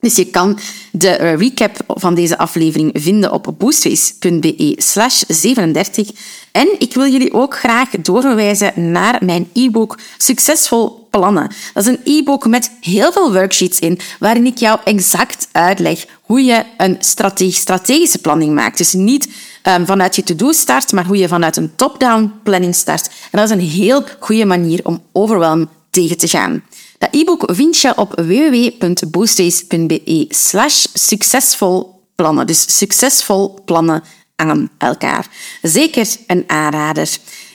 dus 0.00 0.16
je 0.16 0.24
kan 0.24 0.58
de 0.92 1.08
eh, 1.08 1.36
recap 1.36 1.76
van 1.86 2.14
deze 2.14 2.38
aflevering 2.38 2.90
vinden 2.94 3.32
op 3.32 3.54
boostface.be 3.58 4.74
slash 4.76 5.22
37. 5.28 6.10
En 6.52 6.68
ik 6.78 6.94
wil 6.94 7.06
jullie 7.06 7.32
ook 7.32 7.58
graag 7.58 7.90
doorverwijzen 7.90 8.90
naar 8.90 9.24
mijn 9.24 9.48
e-book 9.52 9.98
Succesvol 10.18 11.07
Plannen. 11.10 11.50
Dat 11.74 11.86
is 11.86 11.92
een 11.92 12.00
e-book 12.04 12.46
met 12.46 12.70
heel 12.80 13.12
veel 13.12 13.32
worksheets 13.32 13.78
in, 13.78 13.98
waarin 14.18 14.46
ik 14.46 14.58
jou 14.58 14.78
exact 14.84 15.48
uitleg 15.52 16.06
hoe 16.22 16.44
je 16.44 16.64
een 16.76 16.96
strategische 17.00 18.18
planning 18.20 18.54
maakt. 18.54 18.78
Dus 18.78 18.92
niet 18.92 19.28
um, 19.62 19.86
vanuit 19.86 20.16
je 20.16 20.22
to-do 20.22 20.52
start, 20.52 20.92
maar 20.92 21.06
hoe 21.06 21.16
je 21.16 21.28
vanuit 21.28 21.56
een 21.56 21.72
top-down 21.76 22.32
planning 22.42 22.74
start. 22.74 23.10
En 23.30 23.38
dat 23.38 23.50
is 23.50 23.52
een 23.56 23.70
heel 23.70 24.04
goede 24.18 24.44
manier 24.44 24.80
om 24.82 25.02
overwhelm 25.12 25.68
tegen 25.90 26.18
te 26.18 26.28
gaan. 26.28 26.62
Dat 26.98 27.14
e-book 27.14 27.50
vind 27.52 27.78
je 27.78 27.96
op 27.96 28.12
www.boostdays.be 28.14 30.24
slash 30.28 30.84
succesvol 30.92 32.02
plannen. 32.14 32.46
Dus 32.46 32.78
succesvol 32.78 33.58
plannen 33.64 34.02
aan 34.36 34.70
elkaar. 34.78 35.26
Zeker 35.62 36.08
een 36.26 36.44
aanrader. 36.46 37.08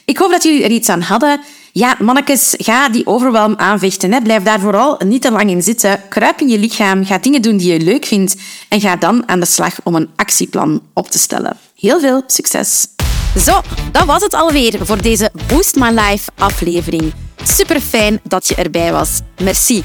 Ik 0.04 0.18
hoop 0.18 0.30
dat 0.30 0.42
jullie 0.42 0.64
er 0.64 0.70
iets 0.70 0.88
aan 0.88 1.00
hadden. 1.00 1.40
Ja, 1.72 1.96
mannetjes, 1.98 2.54
ga 2.56 2.88
die 2.88 3.06
overwelm 3.06 3.54
aanvechten. 3.56 4.12
Hè. 4.12 4.20
Blijf 4.20 4.42
daar 4.42 4.60
vooral 4.60 5.00
niet 5.04 5.22
te 5.22 5.30
lang 5.30 5.50
in 5.50 5.62
zitten. 5.62 6.00
Kruip 6.08 6.40
in 6.40 6.48
je 6.48 6.58
lichaam, 6.58 7.04
ga 7.04 7.18
dingen 7.18 7.42
doen 7.42 7.56
die 7.56 7.72
je 7.72 7.80
leuk 7.80 8.04
vindt 8.04 8.36
en 8.68 8.80
ga 8.80 8.96
dan 8.96 9.28
aan 9.28 9.40
de 9.40 9.46
slag 9.46 9.74
om 9.82 9.94
een 9.94 10.10
actieplan 10.16 10.82
op 10.92 11.10
te 11.10 11.18
stellen. 11.18 11.56
Heel 11.76 12.00
veel 12.00 12.22
succes! 12.26 12.86
Zo, 13.38 13.60
dat 13.92 14.04
was 14.04 14.22
het 14.22 14.34
alweer 14.34 14.86
voor 14.86 15.02
deze 15.02 15.30
Boost 15.48 15.74
My 15.74 15.88
Life 15.88 16.30
aflevering. 16.38 17.12
Super 17.44 17.80
fijn 17.80 18.20
dat 18.22 18.48
je 18.48 18.54
erbij 18.54 18.92
was. 18.92 19.20
Merci. 19.42 19.84